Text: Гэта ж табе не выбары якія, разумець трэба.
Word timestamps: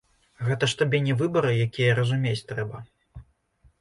Гэта 0.47 0.69
ж 0.71 0.79
табе 0.79 1.01
не 1.09 1.13
выбары 1.21 1.51
якія, 1.67 1.91
разумець 2.03 2.45
трэба. 2.53 2.83